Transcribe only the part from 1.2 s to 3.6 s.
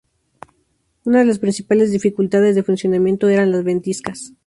las principales dificultades de funcionamiento eran